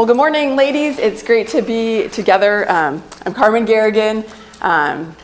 Well, 0.00 0.06
good 0.06 0.16
morning, 0.16 0.56
ladies. 0.56 0.98
It's 0.98 1.22
great 1.22 1.48
to 1.48 1.60
be 1.60 2.08
together. 2.08 2.64
Um, 2.72 3.02
I'm 3.26 3.34
Carmen 3.34 3.66
Garrigan. 3.66 4.24
Um, 4.62 5.14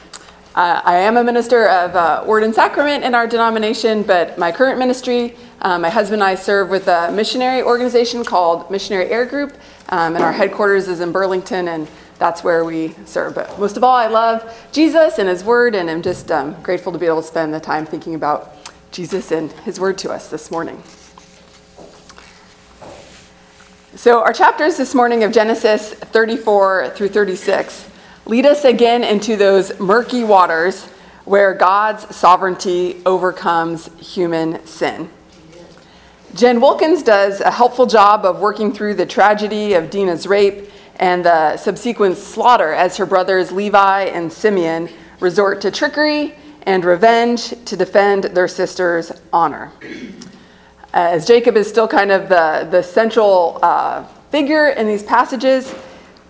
uh, 0.55 0.83
I 0.85 0.97
am 0.97 1.17
a 1.17 1.25
minister 1.25 1.67
of 1.67 1.97
uh, 1.97 2.25
Word 2.27 2.43
and 2.43 2.55
Sacrament 2.55 3.03
in 3.03 3.15
our 3.15 3.27
denomination, 3.27 4.03
but 4.03 4.37
my 4.37 4.53
current 4.53 4.79
ministry, 4.79 5.35
uh, 5.63 5.79
my 5.79 5.89
husband 5.89 6.21
and 6.21 6.29
I 6.29 6.35
serve 6.35 6.69
with 6.69 6.89
a 6.89 7.11
missionary 7.11 7.63
organization 7.63 8.23
called 8.23 8.71
Missionary 8.71 9.07
Air 9.07 9.25
Group, 9.25 9.55
um, 9.89 10.15
and 10.15 10.23
our 10.23 10.31
headquarters 10.31 10.89
is 10.89 11.01
in 11.01 11.11
Burlington, 11.11 11.69
and 11.69 11.89
that's 12.19 12.45
where 12.45 12.63
we 12.63 12.95
serve. 13.07 13.35
But 13.35 13.59
most 13.59 13.79
of 13.79 13.83
all, 13.83 13.97
I 13.97 14.09
love 14.09 14.69
Jesus 14.73 15.19
and 15.19 15.27
His 15.27 15.43
Word, 15.43 15.75
and 15.75 15.89
I'm 15.89 16.03
just 16.03 16.31
um, 16.31 16.55
grateful 16.63 16.93
to 16.93 16.99
be 16.99 17.07
able 17.07 17.23
to 17.23 17.27
spend 17.27 17.55
the 17.55 17.61
time 17.61 17.87
thinking 17.87 18.15
about 18.15 18.55
Jesus 18.93 19.33
and 19.33 19.51
His 19.53 19.81
Word 19.81 19.97
to 19.97 20.13
us 20.13 20.29
this 20.29 20.51
morning. 20.51 20.83
So, 23.97 24.23
our 24.23 24.35
chapters 24.35 24.77
this 24.77 24.95
morning 24.95 25.25
of 25.25 25.33
Genesis 25.33 25.95
34 25.95 26.91
through 26.91 27.09
36 27.09 27.89
lead 28.27 28.45
us 28.45 28.67
again 28.67 29.03
into 29.03 29.37
those 29.37 29.81
murky 29.81 30.23
waters 30.23 30.85
where 31.25 31.55
God's 31.55 32.15
sovereignty 32.15 33.01
overcomes 33.07 33.89
human 33.99 34.65
sin. 34.67 35.09
Jen 36.35 36.61
Wilkins 36.61 37.03
does 37.03 37.41
a 37.41 37.51
helpful 37.51 37.87
job 37.87 38.27
of 38.27 38.39
working 38.39 38.71
through 38.71 38.97
the 38.97 39.07
tragedy 39.07 39.73
of 39.73 39.89
Dinah's 39.89 40.27
rape 40.27 40.71
and 40.97 41.25
the 41.25 41.57
subsequent 41.57 42.19
slaughter 42.19 42.75
as 42.75 42.99
her 42.99 43.07
brothers 43.07 43.51
Levi 43.51 44.03
and 44.03 44.31
Simeon 44.31 44.91
resort 45.21 45.63
to 45.63 45.71
trickery 45.71 46.35
and 46.65 46.85
revenge 46.85 47.55
to 47.65 47.79
defend 47.79 48.25
their 48.25 48.47
sister's 48.47 49.11
honor. 49.33 49.73
As 50.97 51.27
Jacob 51.27 51.59
is 51.59 51.69
still 51.69 51.87
kind 51.87 52.11
of 52.11 52.31
the, 52.31 52.67
the 52.71 52.83
central 52.83 53.59
uh, 53.63 54.03
figure 54.31 54.69
in 54.69 54.87
these 54.87 55.03
passages, 55.03 55.75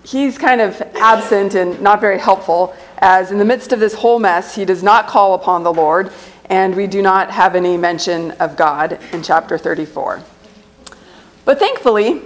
he's 0.02 0.36
kind 0.36 0.60
of 0.60 0.82
absent 0.96 1.54
and 1.54 1.80
not 1.80 2.00
very 2.00 2.18
helpful, 2.18 2.74
as 2.98 3.30
in 3.30 3.38
the 3.38 3.44
midst 3.44 3.72
of 3.72 3.78
this 3.78 3.94
whole 3.94 4.18
mess, 4.18 4.56
he 4.56 4.64
does 4.64 4.82
not 4.82 5.06
call 5.06 5.34
upon 5.34 5.62
the 5.62 5.72
Lord, 5.72 6.10
and 6.46 6.74
we 6.74 6.88
do 6.88 7.00
not 7.00 7.30
have 7.30 7.54
any 7.54 7.76
mention 7.76 8.32
of 8.32 8.56
God 8.56 8.98
in 9.12 9.22
chapter 9.22 9.56
34. 9.56 10.24
But 11.44 11.60
thankfully, 11.60 12.20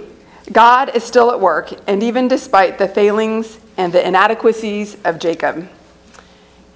God 0.51 0.95
is 0.95 1.03
still 1.03 1.29
at 1.29 1.39
work, 1.39 1.71
and 1.85 2.01
even 2.01 2.27
despite 2.27 2.79
the 2.79 2.87
failings 2.87 3.59
and 3.77 3.93
the 3.93 4.03
inadequacies 4.03 4.97
of 5.05 5.19
Jacob. 5.19 5.69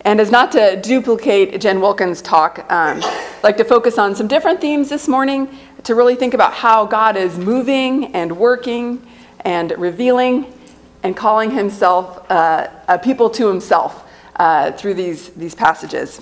And 0.06 0.22
as 0.22 0.30
not 0.30 0.52
to 0.52 0.80
duplicate 0.80 1.60
Jen 1.60 1.82
Wilkins' 1.82 2.22
talk, 2.22 2.64
um, 2.72 3.04
like 3.42 3.58
to 3.58 3.64
focus 3.64 3.98
on 3.98 4.16
some 4.16 4.28
different 4.28 4.62
themes 4.62 4.88
this 4.88 5.08
morning 5.08 5.50
to 5.84 5.96
really 5.96 6.14
think 6.14 6.36
about 6.36 6.54
how 6.54 6.86
God 6.86 7.18
is 7.18 7.40
moving 7.40 8.14
and 8.14 8.38
working 8.38 9.02
and 9.40 9.74
revealing 9.80 10.54
and 11.02 11.18
calling 11.18 11.50
himself, 11.50 12.30
uh, 12.30 12.68
a 12.88 13.00
people 13.00 13.32
to 13.32 13.48
himself 13.48 14.08
uh, 14.36 14.72
through 14.74 14.94
these, 14.94 15.30
these 15.30 15.56
passages. 15.56 16.22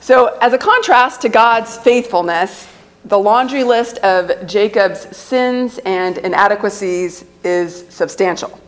So, 0.00 0.36
as 0.42 0.52
a 0.54 0.58
contrast 0.58 1.22
to 1.22 1.28
God's 1.28 1.78
faithfulness, 1.78 2.66
the 3.04 3.18
laundry 3.18 3.62
list 3.62 3.98
of 3.98 4.44
Jacob's 4.48 5.16
sins 5.16 5.78
and 5.84 6.18
inadequacies 6.18 7.24
is 7.44 7.86
substantial. 7.90 8.58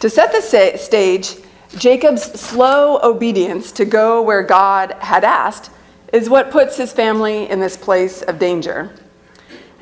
To 0.00 0.10
set 0.10 0.30
the 0.30 0.76
stage, 0.78 1.36
Jacob's 1.76 2.22
slow 2.40 2.98
obedience 3.02 3.72
to 3.72 3.84
go 3.84 4.22
where 4.22 4.42
God 4.42 4.92
had 5.00 5.22
asked 5.22 5.70
is 6.12 6.30
what 6.30 6.50
puts 6.50 6.76
his 6.76 6.92
family 6.92 7.48
in 7.48 7.60
this 7.60 7.76
place 7.76 8.22
of 8.22 8.38
danger. 8.38 8.90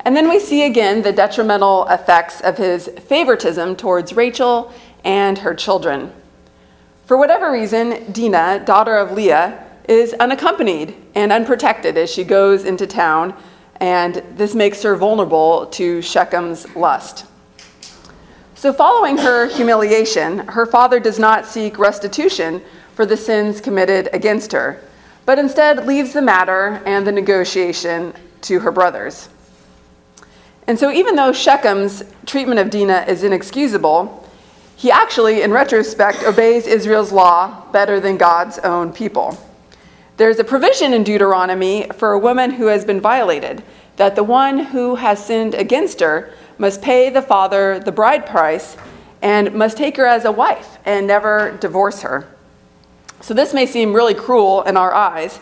And 0.01 0.15
then 0.15 0.29
we 0.29 0.39
see 0.39 0.65
again 0.65 1.01
the 1.01 1.13
detrimental 1.13 1.87
effects 1.87 2.41
of 2.41 2.57
his 2.57 2.87
favoritism 2.87 3.75
towards 3.75 4.13
Rachel 4.13 4.71
and 5.03 5.37
her 5.39 5.53
children. 5.53 6.13
For 7.05 7.17
whatever 7.17 7.51
reason, 7.51 8.11
Dinah, 8.11 8.63
daughter 8.65 8.97
of 8.97 9.13
Leah, 9.13 9.63
is 9.87 10.13
unaccompanied 10.15 10.95
and 11.15 11.31
unprotected 11.31 11.97
as 11.97 12.11
she 12.11 12.25
goes 12.25 12.65
into 12.65 12.85
town, 12.85 13.33
and 13.79 14.15
this 14.35 14.53
makes 14.53 14.83
her 14.83 14.97
vulnerable 14.97 15.67
to 15.67 15.99
Shechem's 15.99 16.75
lust. 16.75 17.25
So, 18.57 18.73
following 18.73 19.19
her 19.19 19.45
humiliation, 19.45 20.39
her 20.39 20.65
father 20.65 20.99
does 20.99 21.19
not 21.19 21.45
seek 21.45 21.77
restitution 21.77 22.63
for 22.95 23.05
the 23.05 23.15
sins 23.15 23.61
committed 23.61 24.09
against 24.13 24.51
her, 24.51 24.81
but 25.27 25.37
instead 25.37 25.85
leaves 25.85 26.13
the 26.13 26.23
matter 26.23 26.81
and 26.83 27.05
the 27.05 27.11
negotiation 27.11 28.15
to 28.41 28.61
her 28.61 28.71
brothers. 28.71 29.29
And 30.65 30.79
so, 30.79 30.91
even 30.91 31.15
though 31.15 31.31
Shechem's 31.31 32.03
treatment 32.25 32.59
of 32.59 32.71
Dinah 32.71 33.05
is 33.07 33.23
inexcusable, 33.23 34.27
he 34.75 34.89
actually, 34.89 35.43
in 35.43 35.51
retrospect, 35.51 36.23
obeys 36.23 36.65
Israel's 36.65 37.11
law 37.11 37.63
better 37.71 37.99
than 37.99 38.17
God's 38.17 38.57
own 38.57 38.91
people. 38.91 39.37
There's 40.17 40.39
a 40.39 40.43
provision 40.43 40.93
in 40.93 41.03
Deuteronomy 41.03 41.89
for 41.93 42.13
a 42.13 42.19
woman 42.19 42.49
who 42.49 42.65
has 42.65 42.83
been 42.83 43.01
violated 43.01 43.61
that 43.97 44.15
the 44.15 44.23
one 44.23 44.57
who 44.57 44.95
has 44.95 45.23
sinned 45.23 45.53
against 45.53 45.99
her 45.99 46.33
must 46.57 46.81
pay 46.81 47.09
the 47.09 47.21
father 47.21 47.79
the 47.79 47.91
bride 47.91 48.25
price 48.25 48.77
and 49.21 49.53
must 49.53 49.77
take 49.77 49.97
her 49.97 50.05
as 50.05 50.25
a 50.25 50.31
wife 50.31 50.77
and 50.85 51.07
never 51.07 51.57
divorce 51.59 52.01
her. 52.01 52.27
So, 53.21 53.33
this 53.33 53.53
may 53.53 53.65
seem 53.65 53.93
really 53.93 54.13
cruel 54.13 54.63
in 54.63 54.77
our 54.77 54.93
eyes. 54.93 55.39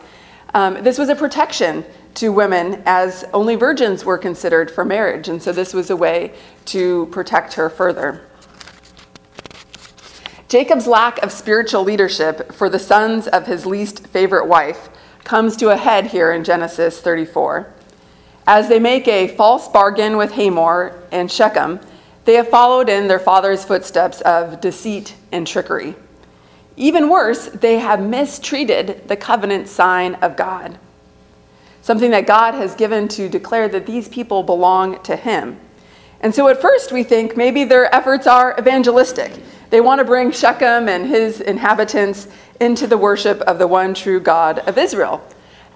Um, 0.53 0.81
this 0.83 0.97
was 0.97 1.09
a 1.09 1.15
protection 1.15 1.85
to 2.15 2.29
women 2.29 2.81
as 2.85 3.25
only 3.33 3.55
virgins 3.55 4.05
were 4.05 4.17
considered 4.17 4.71
for 4.71 4.85
marriage, 4.85 5.27
and 5.27 5.43
so 5.43 5.51
this 5.51 5.73
was 5.73 5.89
a 5.89 5.95
way 5.95 6.33
to 6.65 7.07
protect 7.07 7.53
her 7.55 7.69
further. 7.69 8.21
Jacob's 10.47 10.87
lack 10.87 11.21
of 11.21 11.31
spiritual 11.31 11.83
leadership 11.83 12.53
for 12.53 12.69
the 12.69 12.79
sons 12.79 13.27
of 13.27 13.47
his 13.47 13.65
least 13.65 14.07
favorite 14.07 14.47
wife 14.47 14.89
comes 15.25 15.57
to 15.57 15.69
a 15.69 15.75
head 15.75 16.07
here 16.07 16.31
in 16.31 16.43
Genesis 16.43 17.01
34. 17.01 17.74
As 18.47 18.69
they 18.69 18.79
make 18.79 19.07
a 19.07 19.27
false 19.29 19.67
bargain 19.67 20.17
with 20.17 20.33
Hamor 20.33 21.01
and 21.11 21.31
Shechem, 21.31 21.79
they 22.25 22.35
have 22.35 22.47
followed 22.47 22.89
in 22.89 23.07
their 23.07 23.19
father's 23.19 23.65
footsteps 23.65 24.21
of 24.21 24.61
deceit 24.61 25.15
and 25.31 25.47
trickery. 25.47 25.95
Even 26.77 27.09
worse, 27.09 27.47
they 27.47 27.79
have 27.79 28.01
mistreated 28.01 29.07
the 29.07 29.15
covenant 29.15 29.67
sign 29.67 30.15
of 30.15 30.35
God, 30.35 30.77
something 31.81 32.11
that 32.11 32.27
God 32.27 32.53
has 32.53 32.75
given 32.75 33.07
to 33.09 33.29
declare 33.29 33.67
that 33.69 33.85
these 33.85 34.09
people 34.09 34.43
belong 34.43 35.01
to 35.03 35.15
Him. 35.15 35.59
And 36.19 36.33
so 36.33 36.47
at 36.47 36.61
first 36.61 36.91
we 36.91 37.03
think 37.03 37.37
maybe 37.37 37.63
their 37.63 37.93
efforts 37.93 38.27
are 38.27 38.55
evangelistic. 38.59 39.31
They 39.69 39.81
want 39.81 39.99
to 39.99 40.05
bring 40.05 40.31
Shechem 40.31 40.87
and 40.87 41.07
his 41.07 41.41
inhabitants 41.41 42.27
into 42.59 42.87
the 42.87 42.97
worship 42.97 43.41
of 43.41 43.59
the 43.59 43.67
one 43.67 43.93
true 43.93 44.19
God 44.19 44.59
of 44.59 44.77
Israel. 44.77 45.21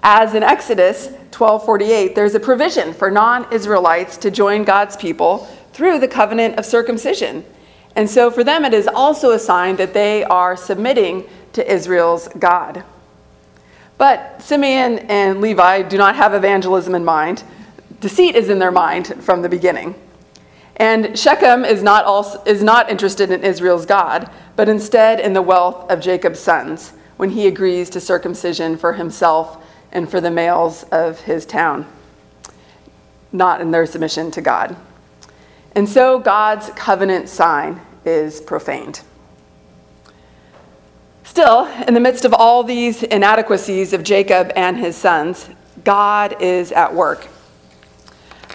As 0.02 0.34
in 0.34 0.42
Exodus 0.42 1.10
12:48, 1.30 2.14
there's 2.14 2.34
a 2.34 2.40
provision 2.40 2.94
for 2.94 3.10
non-Israelites 3.10 4.16
to 4.18 4.30
join 4.30 4.64
God's 4.64 4.96
people 4.96 5.46
through 5.72 5.98
the 5.98 6.08
covenant 6.08 6.58
of 6.58 6.64
circumcision. 6.64 7.44
And 7.94 8.08
so 8.08 8.30
for 8.30 8.42
them 8.44 8.64
it 8.64 8.72
is 8.72 8.88
also 8.88 9.32
a 9.32 9.38
sign 9.38 9.76
that 9.76 9.94
they 9.94 10.24
are 10.24 10.56
submitting 10.56 11.24
to 11.52 11.72
Israel's 11.72 12.28
God. 12.28 12.84
But 13.98 14.40
Simeon 14.40 15.00
and 15.10 15.40
Levi 15.42 15.82
do 15.82 15.98
not 15.98 16.16
have 16.16 16.32
evangelism 16.32 16.94
in 16.94 17.04
mind. 17.04 17.42
Deceit 18.00 18.34
is 18.34 18.48
in 18.48 18.58
their 18.58 18.70
mind 18.70 19.22
from 19.22 19.42
the 19.42 19.48
beginning. 19.48 19.94
And 20.76 21.18
Shechem 21.18 21.66
is 21.66 21.82
not, 21.82 22.06
also, 22.06 22.42
is 22.44 22.62
not 22.62 22.90
interested 22.90 23.30
in 23.30 23.44
Israel's 23.44 23.84
God, 23.84 24.30
but 24.56 24.70
instead 24.70 25.20
in 25.20 25.34
the 25.34 25.42
wealth 25.42 25.90
of 25.90 26.00
Jacob's 26.00 26.40
sons 26.40 26.94
when 27.18 27.30
he 27.30 27.46
agrees 27.46 27.90
to 27.90 28.00
circumcision 28.00 28.78
for 28.78 28.94
himself 28.94 29.62
and 29.92 30.10
for 30.10 30.20
the 30.20 30.30
males 30.30 30.84
of 30.84 31.20
his 31.20 31.44
town, 31.46 31.86
not 33.32 33.60
in 33.60 33.70
their 33.70 33.86
submission 33.86 34.30
to 34.30 34.40
God. 34.40 34.76
And 35.74 35.88
so 35.88 36.18
God's 36.18 36.70
covenant 36.70 37.28
sign 37.28 37.80
is 38.04 38.40
profaned. 38.40 39.02
Still, 41.24 41.66
in 41.86 41.94
the 41.94 42.00
midst 42.00 42.24
of 42.24 42.34
all 42.34 42.64
these 42.64 43.04
inadequacies 43.04 43.92
of 43.92 44.02
Jacob 44.02 44.50
and 44.56 44.76
his 44.76 44.96
sons, 44.96 45.48
God 45.84 46.42
is 46.42 46.72
at 46.72 46.92
work. 46.92 47.28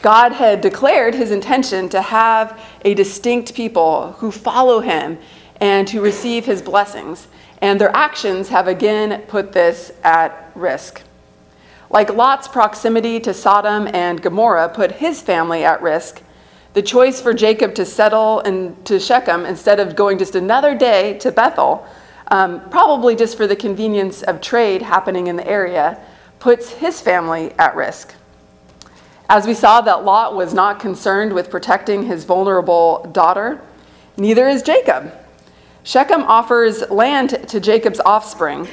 God 0.01 0.33
had 0.33 0.61
declared 0.61 1.15
his 1.15 1.31
intention 1.31 1.89
to 1.89 2.01
have 2.01 2.61
a 2.83 2.93
distinct 2.93 3.55
people 3.55 4.11
who 4.19 4.29
follow 4.29 4.81
him 4.81 5.17
and 5.61 5.89
who 5.89 6.01
receive 6.01 6.45
his 6.45 6.61
blessings, 6.61 7.27
and 7.61 7.79
their 7.79 7.95
actions 7.95 8.49
have 8.49 8.67
again 8.67 9.21
put 9.23 9.53
this 9.53 9.93
at 10.03 10.51
risk. 10.53 11.01
Like 11.89 12.13
Lot's 12.13 12.47
proximity 12.47 13.19
to 13.21 13.33
Sodom 13.33 13.87
and 13.93 14.21
Gomorrah 14.21 14.69
put 14.69 14.93
his 14.93 15.21
family 15.21 15.63
at 15.63 15.81
risk, 15.81 16.21
the 16.73 16.81
choice 16.81 17.21
for 17.21 17.33
Jacob 17.33 17.73
to 17.75 17.85
settle 17.85 18.41
in, 18.41 18.75
to 18.83 18.99
Shechem 18.99 19.45
instead 19.45 19.79
of 19.79 19.95
going 19.95 20.17
just 20.17 20.35
another 20.35 20.75
day 20.75 21.17
to 21.19 21.31
Bethel, 21.31 21.87
um, 22.29 22.69
probably 22.69 23.15
just 23.15 23.37
for 23.37 23.47
the 23.47 23.55
convenience 23.55 24.23
of 24.23 24.41
trade 24.41 24.81
happening 24.81 25.27
in 25.27 25.35
the 25.35 25.47
area, 25.47 26.03
puts 26.39 26.69
his 26.69 26.99
family 26.99 27.53
at 27.57 27.75
risk. 27.75 28.13
As 29.29 29.47
we 29.47 29.53
saw 29.53 29.81
that 29.81 30.03
Lot 30.03 30.35
was 30.35 30.53
not 30.53 30.79
concerned 30.79 31.33
with 31.33 31.49
protecting 31.49 32.03
his 32.03 32.25
vulnerable 32.25 33.09
daughter, 33.11 33.61
neither 34.17 34.47
is 34.47 34.61
Jacob. 34.61 35.13
Shechem 35.83 36.23
offers 36.23 36.89
land 36.89 37.47
to 37.47 37.59
Jacob's 37.59 37.99
offspring, 38.01 38.67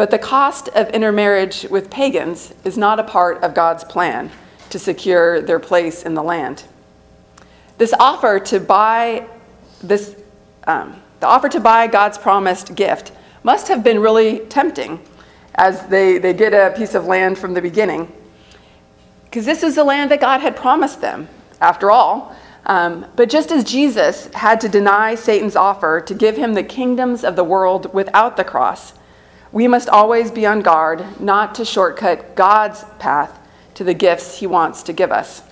but 0.00 0.10
the 0.10 0.18
cost 0.18 0.68
of 0.68 0.88
intermarriage 0.94 1.66
with 1.68 1.90
pagans 1.90 2.54
is 2.64 2.78
not 2.78 2.98
a 2.98 3.04
part 3.04 3.36
of 3.42 3.52
God's 3.52 3.84
plan 3.84 4.30
to 4.70 4.78
secure 4.78 5.42
their 5.42 5.58
place 5.58 6.04
in 6.04 6.14
the 6.14 6.22
land. 6.22 6.64
This 7.76 7.92
offer 8.00 8.40
to 8.40 8.60
buy 8.60 9.26
this, 9.82 10.16
um, 10.66 11.02
the 11.20 11.26
offer 11.26 11.50
to 11.50 11.60
buy 11.60 11.86
God's 11.86 12.16
promised 12.16 12.74
gift 12.74 13.12
must 13.42 13.68
have 13.68 13.84
been 13.84 13.98
really 13.98 14.38
tempting 14.46 14.98
as 15.56 15.86
they, 15.88 16.16
they 16.16 16.32
get 16.32 16.54
a 16.54 16.74
piece 16.74 16.94
of 16.94 17.04
land 17.04 17.36
from 17.36 17.52
the 17.52 17.60
beginning. 17.60 18.10
Because 19.24 19.44
this 19.44 19.62
is 19.62 19.74
the 19.74 19.84
land 19.84 20.10
that 20.12 20.20
God 20.22 20.40
had 20.40 20.56
promised 20.56 21.02
them, 21.02 21.28
after 21.60 21.90
all. 21.90 22.34
Um, 22.64 23.04
but 23.16 23.28
just 23.28 23.52
as 23.52 23.64
Jesus 23.64 24.32
had 24.32 24.62
to 24.62 24.68
deny 24.70 25.14
Satan's 25.14 25.56
offer 25.56 26.00
to 26.00 26.14
give 26.14 26.38
him 26.38 26.54
the 26.54 26.62
kingdoms 26.62 27.22
of 27.22 27.36
the 27.36 27.44
world 27.44 27.92
without 27.92 28.38
the 28.38 28.44
cross, 28.44 28.94
we 29.52 29.66
must 29.66 29.88
always 29.88 30.30
be 30.30 30.46
on 30.46 30.60
guard 30.60 31.20
not 31.20 31.54
to 31.56 31.64
shortcut 31.64 32.34
God's 32.34 32.84
path 32.98 33.38
to 33.74 33.84
the 33.84 33.94
gifts 33.94 34.38
he 34.38 34.46
wants 34.46 34.82
to 34.84 34.92
give 34.92 35.10
us. 35.10 35.42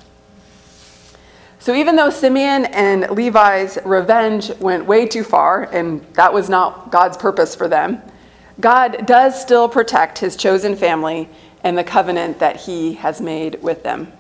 So, 1.61 1.75
even 1.75 1.97
though 1.97 2.11
Simeon 2.11 2.67
and 2.67 3.11
Levi's 3.11 3.79
revenge 3.85 4.51
went 4.61 4.87
way 4.87 5.07
too 5.07 5.25
far, 5.25 5.65
and 5.65 6.01
that 6.15 6.33
was 6.33 6.49
not 6.49 6.93
God's 6.93 7.17
purpose 7.17 7.57
for 7.57 7.67
them, 7.67 8.01
God 8.61 9.07
does 9.07 9.41
still 9.41 9.69
protect 9.69 10.19
his 10.19 10.37
chosen 10.37 10.77
family 10.77 11.29
and 11.65 11.77
the 11.77 11.85
covenant 11.85 12.39
that 12.39 12.57
he 12.57 12.95
has 12.95 13.21
made 13.21 13.61
with 13.61 13.83
them. 13.83 14.13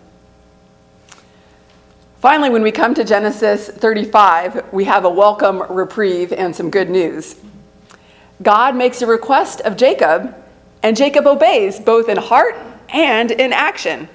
Finally, 2.20 2.50
when 2.50 2.62
we 2.62 2.72
come 2.72 2.94
to 2.94 3.04
Genesis 3.04 3.68
35, 3.68 4.72
we 4.72 4.84
have 4.84 5.04
a 5.04 5.10
welcome 5.10 5.62
reprieve 5.70 6.32
and 6.32 6.54
some 6.54 6.68
good 6.68 6.90
news. 6.90 7.36
God 8.42 8.76
makes 8.76 9.02
a 9.02 9.06
request 9.06 9.60
of 9.62 9.76
Jacob, 9.76 10.34
and 10.82 10.96
Jacob 10.96 11.26
obeys 11.26 11.80
both 11.80 12.08
in 12.08 12.16
heart 12.16 12.56
and 12.88 13.30
in 13.30 13.52
action. 13.52 14.08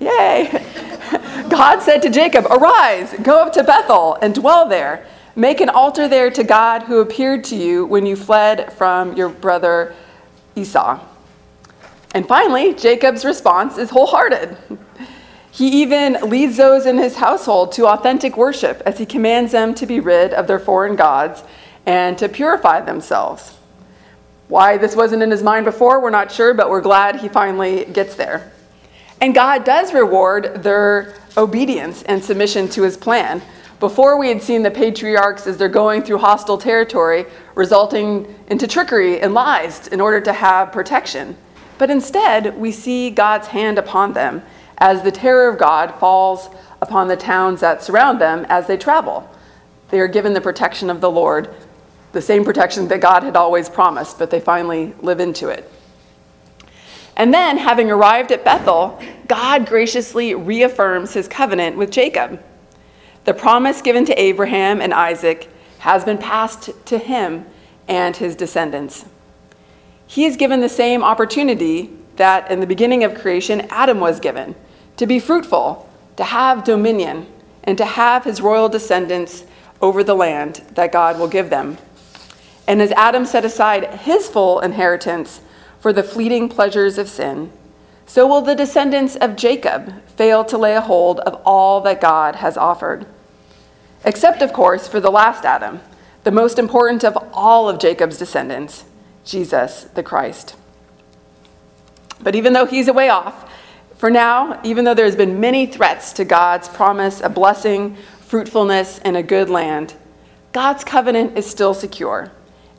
Yay! 0.00 0.64
God 1.48 1.80
said 1.82 2.02
to 2.02 2.10
Jacob, 2.10 2.46
Arise, 2.46 3.14
go 3.22 3.40
up 3.40 3.52
to 3.54 3.64
Bethel 3.64 4.14
and 4.22 4.34
dwell 4.34 4.68
there. 4.68 5.06
Make 5.34 5.60
an 5.60 5.68
altar 5.68 6.08
there 6.08 6.30
to 6.30 6.44
God 6.44 6.84
who 6.84 7.00
appeared 7.00 7.44
to 7.44 7.56
you 7.56 7.84
when 7.84 8.06
you 8.06 8.16
fled 8.16 8.72
from 8.72 9.16
your 9.16 9.28
brother 9.28 9.94
Esau. 10.54 11.00
And 12.14 12.26
finally, 12.26 12.74
Jacob's 12.74 13.24
response 13.24 13.76
is 13.76 13.90
wholehearted. 13.90 14.56
He 15.50 15.82
even 15.82 16.14
leads 16.22 16.56
those 16.56 16.86
in 16.86 16.98
his 16.98 17.16
household 17.16 17.72
to 17.72 17.86
authentic 17.86 18.36
worship 18.36 18.82
as 18.86 18.98
he 18.98 19.06
commands 19.06 19.52
them 19.52 19.74
to 19.74 19.86
be 19.86 20.00
rid 20.00 20.32
of 20.32 20.46
their 20.46 20.58
foreign 20.58 20.96
gods 20.96 21.42
and 21.86 22.18
to 22.18 22.28
purify 22.28 22.80
themselves. 22.80 23.56
Why 24.48 24.76
this 24.76 24.94
wasn't 24.94 25.22
in 25.22 25.30
his 25.30 25.42
mind 25.42 25.64
before, 25.64 26.00
we're 26.00 26.10
not 26.10 26.30
sure, 26.30 26.52
but 26.52 26.68
we're 26.68 26.80
glad 26.80 27.20
he 27.20 27.28
finally 27.28 27.84
gets 27.86 28.14
there. 28.16 28.52
And 29.20 29.34
God 29.34 29.64
does 29.64 29.94
reward 29.94 30.62
their 30.62 31.14
obedience 31.36 32.02
and 32.02 32.22
submission 32.22 32.68
to 32.70 32.82
his 32.82 32.96
plan. 32.96 33.40
Before 33.80 34.18
we 34.18 34.28
had 34.28 34.42
seen 34.42 34.62
the 34.62 34.70
patriarchs 34.70 35.46
as 35.46 35.56
they're 35.56 35.68
going 35.68 36.02
through 36.02 36.18
hostile 36.18 36.58
territory, 36.58 37.26
resulting 37.54 38.34
into 38.48 38.66
trickery 38.66 39.20
and 39.20 39.34
lies 39.34 39.88
in 39.88 40.00
order 40.00 40.20
to 40.20 40.32
have 40.32 40.72
protection. 40.72 41.36
But 41.78 41.90
instead, 41.90 42.56
we 42.56 42.72
see 42.72 43.10
God's 43.10 43.48
hand 43.48 43.78
upon 43.78 44.12
them 44.12 44.42
as 44.78 45.02
the 45.02 45.12
terror 45.12 45.48
of 45.48 45.58
God 45.58 45.94
falls 45.98 46.48
upon 46.80 47.08
the 47.08 47.16
towns 47.16 47.60
that 47.60 47.82
surround 47.82 48.20
them 48.20 48.46
as 48.48 48.66
they 48.66 48.76
travel. 48.76 49.28
They 49.90 50.00
are 50.00 50.08
given 50.08 50.32
the 50.32 50.40
protection 50.40 50.90
of 50.90 51.00
the 51.00 51.10
Lord, 51.10 51.54
the 52.12 52.22
same 52.22 52.44
protection 52.44 52.88
that 52.88 53.00
God 53.00 53.22
had 53.22 53.36
always 53.36 53.68
promised, 53.68 54.18
but 54.18 54.30
they 54.30 54.40
finally 54.40 54.94
live 55.00 55.20
into 55.20 55.48
it. 55.48 55.70
And 57.16 57.32
then, 57.32 57.56
having 57.56 57.90
arrived 57.90 58.30
at 58.30 58.44
Bethel, 58.44 59.00
God 59.26 59.66
graciously 59.66 60.34
reaffirms 60.34 61.14
his 61.14 61.28
covenant 61.28 61.76
with 61.76 61.90
Jacob. 61.90 62.42
The 63.24 63.34
promise 63.34 63.80
given 63.80 64.04
to 64.04 64.20
Abraham 64.20 64.80
and 64.80 64.92
Isaac 64.92 65.50
has 65.78 66.04
been 66.04 66.18
passed 66.18 66.70
to 66.86 66.98
him 66.98 67.46
and 67.88 68.16
his 68.16 68.36
descendants. 68.36 69.06
He 70.06 70.24
is 70.24 70.36
given 70.36 70.60
the 70.60 70.68
same 70.68 71.02
opportunity 71.02 71.90
that 72.16 72.50
in 72.50 72.60
the 72.60 72.66
beginning 72.66 73.04
of 73.04 73.14
creation 73.14 73.62
Adam 73.70 73.98
was 74.00 74.20
given 74.20 74.54
to 74.96 75.06
be 75.06 75.18
fruitful, 75.18 75.88
to 76.16 76.24
have 76.24 76.64
dominion, 76.64 77.26
and 77.64 77.76
to 77.76 77.84
have 77.84 78.24
his 78.24 78.40
royal 78.40 78.68
descendants 78.68 79.44
over 79.80 80.02
the 80.02 80.14
land 80.14 80.62
that 80.74 80.92
God 80.92 81.18
will 81.18 81.28
give 81.28 81.50
them. 81.50 81.76
And 82.66 82.82
as 82.82 82.92
Adam 82.92 83.24
set 83.24 83.44
aside 83.44 84.00
his 84.00 84.28
full 84.28 84.60
inheritance 84.60 85.40
for 85.80 85.92
the 85.92 86.02
fleeting 86.02 86.48
pleasures 86.48 86.98
of 86.98 87.08
sin, 87.08 87.52
so 88.06 88.26
will 88.26 88.42
the 88.42 88.54
descendants 88.54 89.16
of 89.16 89.36
Jacob 89.36 89.92
fail 90.16 90.44
to 90.44 90.58
lay 90.58 90.74
a 90.74 90.80
hold 90.80 91.20
of 91.20 91.40
all 91.44 91.80
that 91.82 92.00
God 92.00 92.36
has 92.36 92.56
offered. 92.56 93.06
Except, 94.04 94.42
of 94.42 94.52
course, 94.52 94.86
for 94.86 95.00
the 95.00 95.10
last 95.10 95.44
Adam, 95.44 95.80
the 96.24 96.30
most 96.30 96.58
important 96.58 97.04
of 97.04 97.16
all 97.32 97.68
of 97.68 97.78
Jacob's 97.78 98.18
descendants, 98.18 98.84
Jesus 99.24 99.84
the 99.94 100.02
Christ. 100.02 100.54
But 102.20 102.34
even 102.34 102.52
though 102.52 102.66
he's 102.66 102.88
a 102.88 102.92
way 102.92 103.08
off, 103.08 103.52
for 103.96 104.10
now, 104.10 104.60
even 104.62 104.84
though 104.84 104.94
there's 104.94 105.16
been 105.16 105.40
many 105.40 105.66
threats 105.66 106.12
to 106.14 106.24
God's 106.24 106.68
promise 106.68 107.20
of 107.20 107.34
blessing, 107.34 107.96
fruitfulness, 108.20 108.98
and 109.00 109.16
a 109.16 109.22
good 109.22 109.48
land, 109.48 109.94
God's 110.52 110.84
covenant 110.84 111.36
is 111.36 111.46
still 111.46 111.74
secure, 111.74 112.30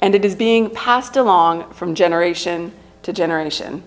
and 0.01 0.15
it 0.15 0.23
is 0.23 0.35
being 0.35 0.69
passed 0.69 1.15
along 1.15 1.71
from 1.71 1.95
generation 1.95 2.73
to 3.03 3.13
generation. 3.13 3.83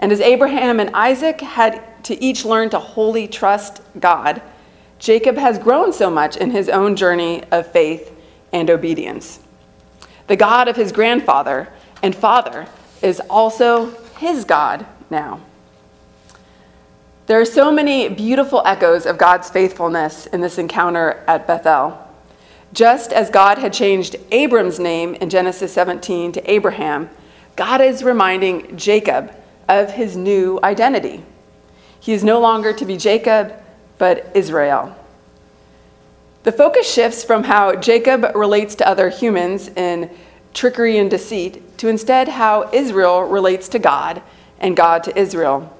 And 0.00 0.12
as 0.12 0.20
Abraham 0.20 0.80
and 0.80 0.90
Isaac 0.90 1.40
had 1.40 1.82
to 2.04 2.22
each 2.22 2.44
learn 2.44 2.70
to 2.70 2.78
wholly 2.78 3.26
trust 3.26 3.80
God, 3.98 4.42
Jacob 4.98 5.36
has 5.36 5.58
grown 5.58 5.92
so 5.92 6.10
much 6.10 6.36
in 6.36 6.50
his 6.50 6.68
own 6.68 6.96
journey 6.96 7.42
of 7.50 7.70
faith 7.72 8.12
and 8.52 8.70
obedience. 8.70 9.40
The 10.26 10.36
God 10.36 10.68
of 10.68 10.76
his 10.76 10.92
grandfather 10.92 11.68
and 12.02 12.14
father 12.14 12.66
is 13.02 13.20
also 13.28 13.90
his 14.18 14.44
God 14.44 14.86
now. 15.10 15.40
There 17.26 17.40
are 17.40 17.46
so 17.46 17.72
many 17.72 18.08
beautiful 18.08 18.62
echoes 18.66 19.06
of 19.06 19.16
God's 19.16 19.48
faithfulness 19.48 20.26
in 20.26 20.42
this 20.42 20.58
encounter 20.58 21.24
at 21.26 21.46
Bethel. 21.46 22.03
Just 22.74 23.12
as 23.12 23.30
God 23.30 23.58
had 23.58 23.72
changed 23.72 24.16
Abram's 24.32 24.80
name 24.80 25.14
in 25.14 25.30
Genesis 25.30 25.72
17 25.72 26.32
to 26.32 26.50
Abraham, 26.50 27.08
God 27.54 27.80
is 27.80 28.02
reminding 28.02 28.76
Jacob 28.76 29.32
of 29.68 29.92
his 29.92 30.16
new 30.16 30.58
identity. 30.64 31.22
He 32.00 32.12
is 32.12 32.24
no 32.24 32.40
longer 32.40 32.72
to 32.72 32.84
be 32.84 32.96
Jacob, 32.96 33.54
but 33.96 34.28
Israel. 34.34 34.96
The 36.42 36.50
focus 36.50 36.92
shifts 36.92 37.22
from 37.22 37.44
how 37.44 37.76
Jacob 37.76 38.34
relates 38.34 38.74
to 38.74 38.88
other 38.88 39.08
humans 39.08 39.68
in 39.68 40.10
trickery 40.52 40.98
and 40.98 41.08
deceit 41.08 41.78
to 41.78 41.86
instead 41.86 42.26
how 42.26 42.70
Israel 42.72 43.20
relates 43.20 43.68
to 43.68 43.78
God 43.78 44.20
and 44.58 44.76
God 44.76 45.04
to 45.04 45.16
Israel. 45.16 45.72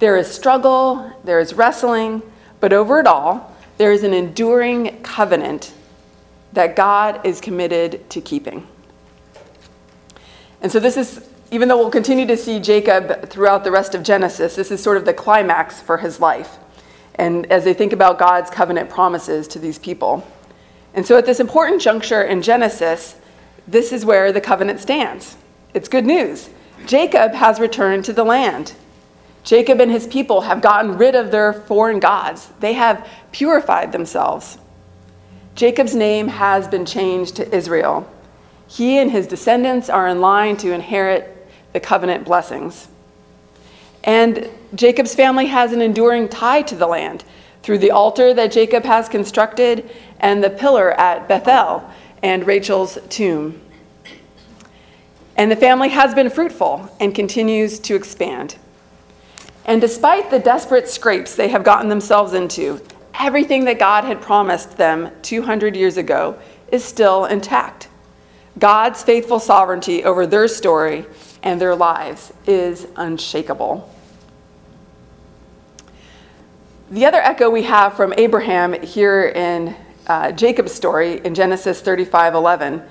There 0.00 0.18
is 0.18 0.30
struggle, 0.30 1.12
there 1.24 1.40
is 1.40 1.54
wrestling, 1.54 2.20
but 2.60 2.74
over 2.74 3.00
it 3.00 3.06
all, 3.06 3.56
there 3.78 3.90
is 3.90 4.04
an 4.04 4.12
enduring 4.12 5.02
covenant 5.02 5.72
that 6.52 6.76
God 6.76 7.24
is 7.24 7.40
committed 7.40 8.08
to 8.10 8.20
keeping. 8.20 8.66
And 10.60 10.70
so, 10.70 10.80
this 10.80 10.96
is, 10.96 11.28
even 11.50 11.68
though 11.68 11.78
we'll 11.78 11.90
continue 11.90 12.26
to 12.26 12.36
see 12.36 12.60
Jacob 12.60 13.28
throughout 13.30 13.64
the 13.64 13.70
rest 13.70 13.94
of 13.94 14.02
Genesis, 14.02 14.56
this 14.56 14.70
is 14.70 14.82
sort 14.82 14.96
of 14.96 15.04
the 15.04 15.14
climax 15.14 15.80
for 15.80 15.98
his 15.98 16.20
life. 16.20 16.56
And 17.14 17.50
as 17.50 17.64
they 17.64 17.74
think 17.74 17.92
about 17.92 18.18
God's 18.18 18.50
covenant 18.50 18.90
promises 18.90 19.48
to 19.48 19.58
these 19.58 19.78
people. 19.78 20.26
And 20.94 21.06
so, 21.06 21.16
at 21.16 21.26
this 21.26 21.40
important 21.40 21.80
juncture 21.80 22.22
in 22.22 22.42
Genesis, 22.42 23.16
this 23.66 23.92
is 23.92 24.04
where 24.04 24.32
the 24.32 24.40
covenant 24.40 24.80
stands. 24.80 25.36
It's 25.72 25.88
good 25.88 26.04
news. 26.04 26.50
Jacob 26.86 27.32
has 27.32 27.60
returned 27.60 28.04
to 28.06 28.12
the 28.12 28.24
land. 28.24 28.74
Jacob 29.44 29.80
and 29.80 29.90
his 29.90 30.06
people 30.06 30.42
have 30.42 30.60
gotten 30.60 30.98
rid 30.98 31.14
of 31.14 31.30
their 31.30 31.52
foreign 31.52 32.00
gods, 32.00 32.50
they 32.60 32.74
have 32.74 33.06
purified 33.32 33.92
themselves. 33.92 34.58
Jacob's 35.54 35.94
name 35.94 36.28
has 36.28 36.68
been 36.68 36.86
changed 36.86 37.36
to 37.36 37.54
Israel. 37.54 38.10
He 38.66 38.98
and 38.98 39.10
his 39.10 39.26
descendants 39.26 39.90
are 39.90 40.08
in 40.08 40.20
line 40.20 40.56
to 40.58 40.72
inherit 40.72 41.48
the 41.72 41.80
covenant 41.80 42.24
blessings. 42.24 42.88
And 44.04 44.48
Jacob's 44.74 45.14
family 45.14 45.46
has 45.46 45.72
an 45.72 45.82
enduring 45.82 46.28
tie 46.28 46.62
to 46.62 46.76
the 46.76 46.86
land 46.86 47.24
through 47.62 47.78
the 47.78 47.90
altar 47.90 48.32
that 48.32 48.52
Jacob 48.52 48.84
has 48.84 49.08
constructed 49.08 49.90
and 50.20 50.42
the 50.42 50.50
pillar 50.50 50.92
at 50.92 51.28
Bethel 51.28 51.84
and 52.22 52.46
Rachel's 52.46 52.98
tomb. 53.08 53.60
And 55.36 55.50
the 55.50 55.56
family 55.56 55.88
has 55.90 56.14
been 56.14 56.30
fruitful 56.30 56.94
and 57.00 57.14
continues 57.14 57.78
to 57.80 57.94
expand. 57.94 58.56
And 59.64 59.80
despite 59.80 60.30
the 60.30 60.38
desperate 60.38 60.88
scrapes 60.88 61.34
they 61.34 61.48
have 61.48 61.64
gotten 61.64 61.88
themselves 61.88 62.34
into, 62.34 62.80
everything 63.20 63.66
that 63.66 63.78
God 63.78 64.04
had 64.04 64.20
promised 64.20 64.78
them 64.78 65.10
200 65.22 65.76
years 65.76 65.98
ago 65.98 66.38
is 66.72 66.82
still 66.82 67.26
intact. 67.26 67.88
God's 68.58 69.02
faithful 69.02 69.38
sovereignty 69.38 70.02
over 70.04 70.26
their 70.26 70.48
story 70.48 71.04
and 71.42 71.60
their 71.60 71.76
lives 71.76 72.32
is 72.46 72.86
unshakable. 72.96 73.88
The 76.90 77.04
other 77.06 77.20
echo 77.20 77.50
we 77.50 77.62
have 77.64 77.94
from 77.94 78.14
Abraham 78.16 78.72
here 78.82 79.26
in 79.28 79.76
uh, 80.06 80.32
Jacob's 80.32 80.72
story 80.72 81.20
in 81.24 81.34
Genesis 81.34 81.80
35:11 81.80 82.82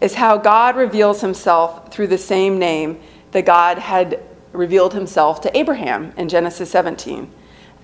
is 0.00 0.14
how 0.14 0.36
God 0.36 0.76
reveals 0.76 1.22
himself 1.22 1.92
through 1.92 2.06
the 2.06 2.18
same 2.18 2.58
name 2.58 3.00
that 3.32 3.44
God 3.44 3.78
had 3.78 4.20
revealed 4.52 4.94
himself 4.94 5.40
to 5.40 5.58
Abraham 5.58 6.12
in 6.16 6.28
Genesis 6.28 6.70
17, 6.70 7.30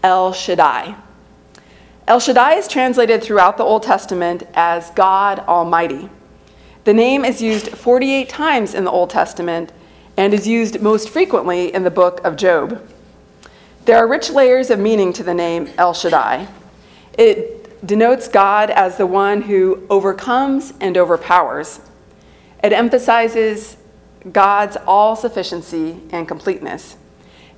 El 0.03 0.33
Shaddai. 0.33 0.95
El 2.07 2.21
Shaddai 2.21 2.57
is 2.57 2.69
translated 2.69 3.23
throughout 3.23 3.57
the 3.57 3.65
Old 3.65 3.83
Testament 3.83 4.43
as 4.53 4.91
God 4.91 5.39
Almighty. 5.39 6.11
The 6.85 6.93
name 6.93 7.25
is 7.25 7.41
used 7.41 7.71
48 7.71 8.29
times 8.29 8.75
in 8.75 8.85
the 8.85 8.91
Old 8.91 9.09
Testament 9.09 9.73
and 10.19 10.35
is 10.35 10.47
used 10.47 10.83
most 10.83 11.09
frequently 11.09 11.73
in 11.73 11.83
the 11.83 11.91
book 11.91 12.21
of 12.23 12.37
Job. 12.37 12.87
There 13.87 13.97
are 13.97 14.07
rich 14.07 14.29
layers 14.29 14.69
of 14.69 14.79
meaning 14.79 15.15
to 15.15 15.23
the 15.23 15.33
name 15.33 15.71
El 15.79 15.95
Shaddai. 15.95 16.47
It 17.17 17.87
denotes 17.87 18.29
God 18.29 18.69
as 18.69 18.99
the 18.99 19.07
one 19.07 19.41
who 19.41 19.87
overcomes 19.89 20.75
and 20.83 20.99
overpowers. 20.99 21.81
It 22.63 22.75
emphasizes 22.75 23.79
God's 24.31 24.77
all 24.87 25.17
sufficiency 25.17 26.03
and 26.11 26.29
completeness. 26.29 26.99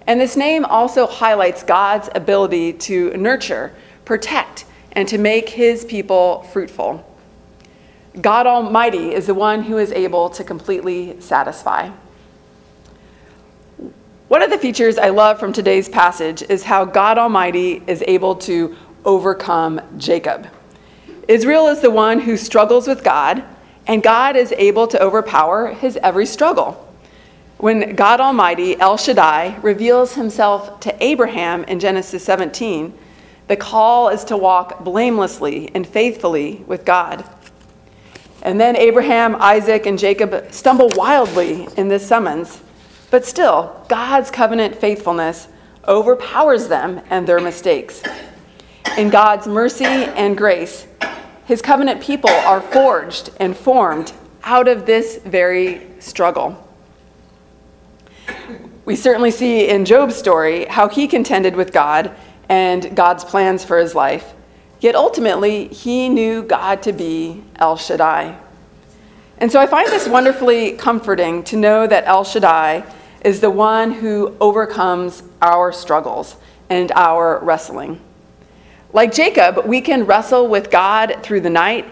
And 0.06 0.20
this 0.20 0.36
name 0.36 0.64
also 0.64 1.08
highlights 1.08 1.64
God's 1.64 2.08
ability 2.14 2.74
to 2.74 3.10
nurture, 3.16 3.72
protect, 4.06 4.64
and 4.92 5.06
to 5.08 5.18
make 5.18 5.50
his 5.50 5.84
people 5.84 6.44
fruitful. 6.44 7.04
God 8.18 8.46
Almighty 8.46 9.12
is 9.12 9.26
the 9.26 9.34
one 9.34 9.62
who 9.62 9.76
is 9.76 9.92
able 9.92 10.30
to 10.30 10.42
completely 10.42 11.20
satisfy. 11.20 11.90
One 14.28 14.42
of 14.42 14.50
the 14.50 14.58
features 14.58 14.96
I 14.96 15.10
love 15.10 15.38
from 15.38 15.52
today's 15.52 15.88
passage 15.88 16.42
is 16.42 16.64
how 16.64 16.86
God 16.86 17.18
Almighty 17.18 17.82
is 17.86 18.02
able 18.08 18.36
to 18.36 18.74
overcome 19.04 19.80
Jacob. 19.98 20.48
Israel 21.28 21.68
is 21.68 21.80
the 21.80 21.90
one 21.90 22.20
who 22.20 22.36
struggles 22.36 22.88
with 22.88 23.04
God, 23.04 23.44
and 23.86 24.02
God 24.02 24.34
is 24.34 24.52
able 24.52 24.86
to 24.88 25.02
overpower 25.02 25.68
his 25.68 25.96
every 26.02 26.26
struggle. 26.26 26.82
When 27.58 27.94
God 27.94 28.20
Almighty, 28.20 28.78
El 28.80 28.96
Shaddai, 28.96 29.58
reveals 29.62 30.14
himself 30.14 30.80
to 30.80 31.04
Abraham 31.04 31.64
in 31.64 31.80
Genesis 31.80 32.24
17, 32.24 32.92
the 33.48 33.56
call 33.56 34.08
is 34.08 34.24
to 34.24 34.36
walk 34.36 34.84
blamelessly 34.84 35.70
and 35.74 35.86
faithfully 35.86 36.64
with 36.66 36.84
God. 36.84 37.24
And 38.42 38.60
then 38.60 38.76
Abraham, 38.76 39.36
Isaac, 39.36 39.86
and 39.86 39.98
Jacob 39.98 40.52
stumble 40.52 40.90
wildly 40.94 41.68
in 41.76 41.88
this 41.88 42.06
summons 42.06 42.60
but 43.10 43.24
still, 43.24 43.84
God's 43.88 44.30
covenant 44.30 44.76
faithfulness 44.76 45.48
overpowers 45.86 46.68
them 46.68 47.00
and 47.08 47.26
their 47.26 47.40
mistakes. 47.40 48.02
In 48.98 49.10
God's 49.10 49.46
mercy 49.46 49.84
and 49.84 50.36
grace, 50.36 50.86
his 51.44 51.62
covenant 51.62 52.00
people 52.02 52.30
are 52.30 52.60
forged 52.60 53.30
and 53.38 53.56
formed 53.56 54.12
out 54.42 54.66
of 54.66 54.86
this 54.86 55.18
very 55.24 55.86
struggle. 56.00 56.62
We 58.84 58.96
certainly 58.96 59.30
see 59.30 59.68
in 59.68 59.84
Job's 59.84 60.16
story 60.16 60.64
how 60.66 60.88
he 60.88 61.06
contended 61.06 61.54
with 61.54 61.72
God 61.72 62.14
and 62.48 62.94
God's 62.96 63.24
plans 63.24 63.64
for 63.64 63.78
his 63.78 63.94
life. 63.94 64.34
Yet 64.80 64.94
ultimately, 64.94 65.68
he 65.68 66.08
knew 66.08 66.42
God 66.42 66.82
to 66.82 66.92
be 66.92 67.42
El 67.56 67.76
Shaddai. 67.76 68.38
And 69.38 69.50
so 69.52 69.60
I 69.60 69.66
find 69.66 69.88
this 69.88 70.08
wonderfully 70.08 70.72
comforting 70.72 71.42
to 71.44 71.56
know 71.56 71.86
that 71.86 72.06
El 72.06 72.24
Shaddai 72.24 72.84
is 73.22 73.40
the 73.40 73.50
one 73.50 73.92
who 73.92 74.36
overcomes 74.40 75.22
our 75.42 75.72
struggles 75.72 76.36
and 76.70 76.92
our 76.92 77.40
wrestling. 77.42 78.00
Like 78.92 79.12
Jacob, 79.12 79.66
we 79.66 79.80
can 79.80 80.06
wrestle 80.06 80.48
with 80.48 80.70
God 80.70 81.18
through 81.22 81.40
the 81.40 81.50
night 81.50 81.86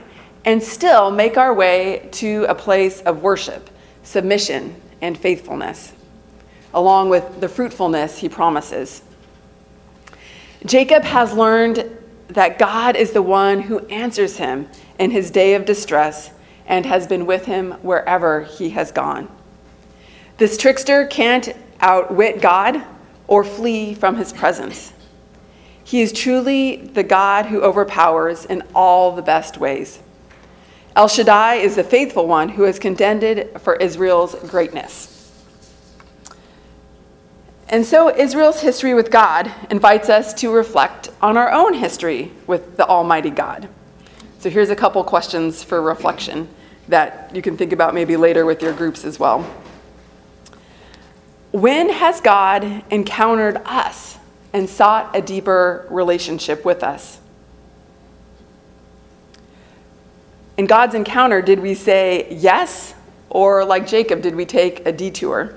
and 0.45 0.63
still 0.63 1.11
make 1.11 1.37
our 1.37 1.53
way 1.53 2.09
to 2.13 2.47
a 2.49 2.55
place 2.55 3.01
of 3.03 3.23
worship, 3.23 3.69
submission, 4.03 4.75
and 5.01 5.19
faithfulness, 5.19 5.93
along 6.73 7.09
with 7.09 7.41
the 7.41 7.49
fruitfulness 7.49 8.19
he 8.19 8.29
promises. 8.29 9.03
Jacob 10.67 11.05
has 11.05 11.35
learned 11.35 11.85
that 12.29 12.59
God 12.59 12.97
is 12.97 13.13
the 13.13 13.23
one 13.23 13.61
who 13.61 13.81
answers 13.87 14.39
him 14.39 14.69
in 14.99 15.11
his 15.11 15.31
day 15.31 15.55
of 15.55 15.67
distress 15.67 16.31
and 16.67 16.87
has 16.87 17.07
been 17.07 17.27
with 17.27 17.45
him 17.45 17.73
wherever 17.83 18.43
he 18.45 18.71
has 18.71 18.91
gone. 18.91 19.29
This 20.39 20.57
trickster 20.57 21.07
can't 21.07 21.55
outwit 21.81 22.41
God 22.41 22.83
or 23.27 23.45
flee 23.45 23.95
from 23.95 24.17
his 24.17 24.33
presence. 24.33 24.93
He 25.85 26.01
is 26.01 26.13
truly 26.13 26.77
the 26.77 27.03
God 27.03 27.47
who 27.47 27.63
overpowers 27.63 28.47
in 28.47 28.63
all 28.75 29.13
the 29.13 29.23
best 29.23 29.59
ways. 29.59 30.01
El 30.97 31.09
Shaddai 31.09 31.57
is 31.57 31.77
the 31.77 31.85
faithful 31.85 32.27
one 32.27 32.49
who 32.49 32.63
has 32.63 32.79
contended 32.79 33.61
for 33.61 33.77
Israel's 33.77 34.35
greatness. 34.49 35.14
And 37.75 37.85
so, 37.85 38.09
Israel's 38.09 38.61
history 38.61 38.95
with 38.95 39.11
God 39.11 39.51
invites 39.69 40.09
us 40.09 40.33
to 40.35 40.53
reflect 40.53 41.11
on 41.21 41.37
our 41.37 41.51
own 41.51 41.75
history 41.75 42.31
with 42.47 42.77
the 42.77 42.87
Almighty 42.87 43.31
God. 43.31 43.69
So, 44.39 44.49
here's 44.49 44.71
a 44.71 44.77
couple 44.77 45.03
questions 45.03 45.65
for 45.65 45.83
reflection 45.83 46.49
that 46.87 47.33
you 47.35 47.43
can 47.43 47.57
think 47.57 47.73
about 47.73 47.93
maybe 47.93 48.17
later 48.17 48.47
with 48.47 48.63
your 48.63 48.73
groups 48.75 49.05
as 49.05 49.19
well. 49.19 49.43
When 51.51 51.91
has 51.91 52.21
God 52.21 52.85
encountered 52.93 53.57
us 53.65 54.19
and 54.53 54.71
sought 54.71 55.17
a 55.17 55.21
deeper 55.21 55.85
relationship 55.91 56.65
with 56.65 56.85
us? 56.85 57.19
In 60.57 60.67
God's 60.67 60.95
encounter, 60.95 61.43
did 61.43 61.59
we 61.59 61.75
say 61.75 62.29
yes? 62.31 62.95
Or, 63.31 63.65
like 63.65 63.89
Jacob, 63.89 64.23
did 64.23 64.37
we 64.37 64.47
take 64.47 64.87
a 64.87 64.93
detour? 64.93 65.57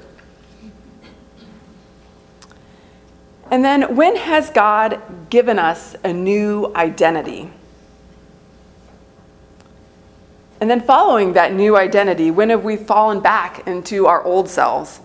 And 3.50 3.64
then, 3.64 3.96
when 3.96 4.16
has 4.16 4.50
God 4.50 5.02
given 5.30 5.58
us 5.58 5.96
a 6.04 6.12
new 6.12 6.72
identity? 6.76 7.50
And 10.60 10.70
then, 10.70 10.82
following 10.82 11.34
that 11.34 11.54
new 11.54 11.78
identity, 11.78 12.32
when 12.32 12.50
have 12.50 12.64
we 12.64 12.78
fallen 12.78 13.20
back 13.22 13.68
into 13.68 14.08
our 14.08 14.24
old 14.24 14.50
selves? 14.50 15.00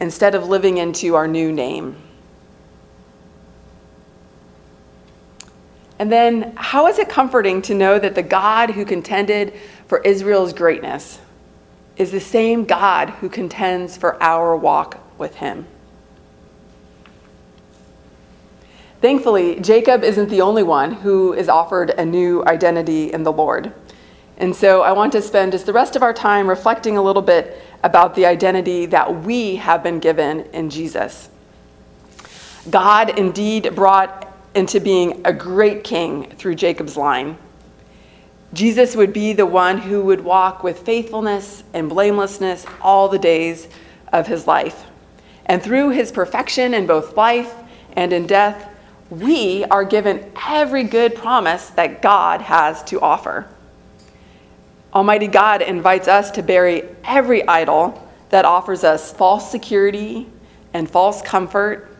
instead 0.00 0.34
of 0.34 0.48
living 0.48 0.78
into 0.78 1.14
our 1.14 1.26
new 1.26 1.52
name. 1.52 1.96
And 5.98 6.12
then, 6.12 6.52
how 6.56 6.88
is 6.88 6.98
it 6.98 7.08
comforting 7.08 7.62
to 7.62 7.74
know 7.74 7.98
that 7.98 8.14
the 8.14 8.22
God 8.22 8.70
who 8.70 8.84
contended 8.84 9.54
for 9.86 10.00
Israel's 10.02 10.52
greatness 10.52 11.18
is 11.96 12.10
the 12.10 12.20
same 12.20 12.66
God 12.66 13.08
who 13.08 13.30
contends 13.30 13.96
for 13.96 14.22
our 14.22 14.54
walk 14.54 15.00
with 15.18 15.36
Him? 15.36 15.66
Thankfully, 19.06 19.60
Jacob 19.60 20.02
isn't 20.02 20.30
the 20.30 20.40
only 20.40 20.64
one 20.64 20.90
who 20.90 21.32
is 21.32 21.48
offered 21.48 21.90
a 21.90 22.04
new 22.04 22.44
identity 22.44 23.12
in 23.12 23.22
the 23.22 23.30
Lord. 23.30 23.72
And 24.36 24.52
so 24.52 24.82
I 24.82 24.90
want 24.90 25.12
to 25.12 25.22
spend 25.22 25.52
just 25.52 25.64
the 25.64 25.72
rest 25.72 25.94
of 25.94 26.02
our 26.02 26.12
time 26.12 26.48
reflecting 26.48 26.96
a 26.96 27.02
little 27.02 27.22
bit 27.22 27.56
about 27.84 28.16
the 28.16 28.26
identity 28.26 28.84
that 28.86 29.22
we 29.22 29.54
have 29.54 29.84
been 29.84 30.00
given 30.00 30.40
in 30.52 30.70
Jesus. 30.70 31.28
God 32.68 33.16
indeed 33.16 33.76
brought 33.76 34.36
into 34.56 34.80
being 34.80 35.20
a 35.24 35.32
great 35.32 35.84
king 35.84 36.28
through 36.30 36.56
Jacob's 36.56 36.96
line. 36.96 37.38
Jesus 38.54 38.96
would 38.96 39.12
be 39.12 39.32
the 39.32 39.46
one 39.46 39.78
who 39.78 40.02
would 40.02 40.22
walk 40.22 40.64
with 40.64 40.80
faithfulness 40.80 41.62
and 41.72 41.88
blamelessness 41.88 42.66
all 42.82 43.08
the 43.08 43.20
days 43.20 43.68
of 44.12 44.26
his 44.26 44.48
life. 44.48 44.86
And 45.44 45.62
through 45.62 45.90
his 45.90 46.10
perfection 46.10 46.74
in 46.74 46.88
both 46.88 47.16
life 47.16 47.54
and 47.92 48.12
in 48.12 48.26
death, 48.26 48.72
we 49.10 49.64
are 49.64 49.84
given 49.84 50.32
every 50.48 50.84
good 50.84 51.14
promise 51.14 51.70
that 51.70 52.02
God 52.02 52.40
has 52.40 52.82
to 52.84 53.00
offer. 53.00 53.48
Almighty 54.92 55.26
God 55.26 55.62
invites 55.62 56.08
us 56.08 56.30
to 56.32 56.42
bury 56.42 56.82
every 57.04 57.46
idol 57.46 58.02
that 58.30 58.44
offers 58.44 58.82
us 58.82 59.12
false 59.12 59.50
security 59.50 60.26
and 60.72 60.90
false 60.90 61.22
comfort 61.22 61.94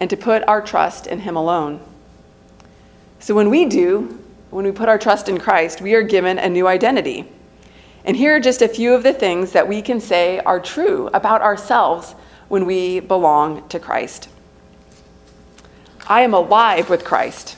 and 0.00 0.10
to 0.10 0.16
put 0.16 0.42
our 0.48 0.60
trust 0.60 1.06
in 1.06 1.20
Him 1.20 1.36
alone. 1.36 1.80
So 3.20 3.34
when 3.34 3.50
we 3.50 3.66
do, 3.66 4.18
when 4.50 4.64
we 4.64 4.72
put 4.72 4.88
our 4.88 4.98
trust 4.98 5.28
in 5.28 5.38
Christ, 5.38 5.80
we 5.80 5.94
are 5.94 6.02
given 6.02 6.38
a 6.38 6.48
new 6.48 6.66
identity. 6.66 7.30
And 8.04 8.16
here 8.16 8.36
are 8.36 8.40
just 8.40 8.62
a 8.62 8.68
few 8.68 8.92
of 8.92 9.04
the 9.04 9.12
things 9.12 9.52
that 9.52 9.68
we 9.68 9.80
can 9.80 10.00
say 10.00 10.40
are 10.40 10.58
true 10.58 11.08
about 11.14 11.40
ourselves 11.40 12.14
when 12.48 12.66
we 12.66 13.00
belong 13.00 13.66
to 13.68 13.78
Christ. 13.78 14.28
I 16.12 16.20
am 16.20 16.34
alive 16.34 16.90
with 16.90 17.06
Christ. 17.06 17.56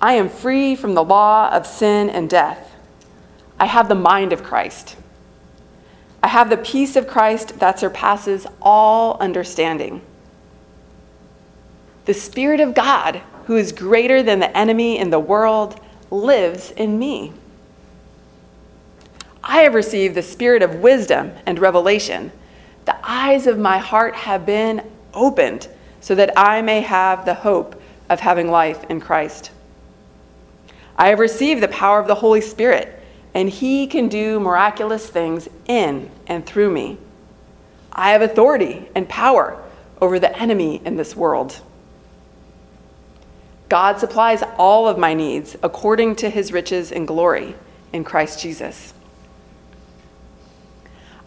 I 0.00 0.14
am 0.14 0.30
free 0.30 0.74
from 0.74 0.94
the 0.94 1.04
law 1.04 1.50
of 1.50 1.66
sin 1.66 2.08
and 2.08 2.30
death. 2.30 2.74
I 3.58 3.66
have 3.66 3.86
the 3.86 3.94
mind 3.94 4.32
of 4.32 4.42
Christ. 4.42 4.96
I 6.22 6.28
have 6.28 6.48
the 6.48 6.56
peace 6.56 6.96
of 6.96 7.06
Christ 7.06 7.58
that 7.58 7.78
surpasses 7.78 8.46
all 8.62 9.18
understanding. 9.18 10.00
The 12.06 12.14
Spirit 12.14 12.60
of 12.60 12.72
God, 12.72 13.20
who 13.44 13.58
is 13.58 13.72
greater 13.72 14.22
than 14.22 14.40
the 14.40 14.56
enemy 14.56 14.96
in 14.96 15.10
the 15.10 15.20
world, 15.20 15.78
lives 16.10 16.70
in 16.70 16.98
me. 16.98 17.34
I 19.44 19.58
have 19.64 19.74
received 19.74 20.14
the 20.14 20.22
spirit 20.22 20.62
of 20.62 20.76
wisdom 20.76 21.32
and 21.44 21.58
revelation. 21.58 22.32
The 22.86 22.96
eyes 23.02 23.46
of 23.46 23.58
my 23.58 23.76
heart 23.76 24.14
have 24.14 24.46
been 24.46 24.90
opened 25.12 25.68
so 26.00 26.14
that 26.14 26.32
I 26.36 26.62
may 26.62 26.80
have 26.80 27.24
the 27.24 27.34
hope 27.34 27.80
of 28.08 28.20
having 28.20 28.50
life 28.50 28.84
in 28.90 29.00
Christ. 29.00 29.50
I 30.96 31.08
have 31.08 31.18
received 31.18 31.62
the 31.62 31.68
power 31.68 32.00
of 32.00 32.06
the 32.06 32.16
Holy 32.16 32.40
Spirit, 32.40 32.98
and 33.34 33.48
He 33.48 33.86
can 33.86 34.08
do 34.08 34.40
miraculous 34.40 35.08
things 35.08 35.48
in 35.66 36.10
and 36.26 36.44
through 36.44 36.70
me. 36.70 36.98
I 37.92 38.12
have 38.12 38.22
authority 38.22 38.88
and 38.94 39.08
power 39.08 39.62
over 40.00 40.18
the 40.18 40.36
enemy 40.38 40.80
in 40.84 40.96
this 40.96 41.14
world. 41.14 41.60
God 43.68 43.98
supplies 44.00 44.42
all 44.58 44.88
of 44.88 44.98
my 44.98 45.14
needs 45.14 45.56
according 45.62 46.16
to 46.16 46.30
His 46.30 46.52
riches 46.52 46.90
and 46.90 47.06
glory 47.06 47.54
in 47.92 48.04
Christ 48.04 48.40
Jesus. 48.40 48.94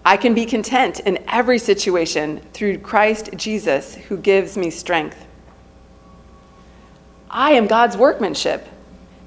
I 0.06 0.18
can 0.18 0.34
be 0.34 0.46
content 0.46 1.00
in 1.02 1.24
every 1.28 1.58
situation 1.58 2.42
through 2.54 2.80
Christ 2.80 3.30
Jesus, 3.36 3.96
who 3.96 4.18
gives 4.18 4.58
me 4.58 4.70
strength. 4.70 5.26
I 7.30 7.52
am 7.54 7.68
God's 7.68 7.98
workmanship 7.98 8.68